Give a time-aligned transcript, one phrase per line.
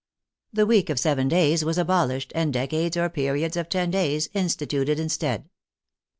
[0.51, 4.99] The week of seven days was abolished and decades or periods of ten days instituted
[4.99, 5.47] instead.